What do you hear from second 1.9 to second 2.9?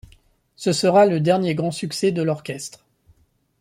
de l'orchestre.